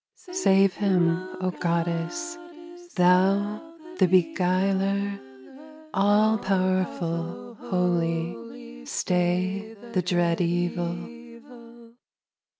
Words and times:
Save 0.33 0.73
him, 0.73 1.09
O 1.41 1.51
Goddess! 1.51 2.35
Thou, 2.95 3.75
the 3.99 4.07
beguiler, 4.07 5.19
All 5.93 6.39
powerful, 6.39 7.53
holy, 7.61 8.83
Stay 8.87 9.75
the 9.93 10.01
dread 10.01 10.41
evil. 10.41 10.97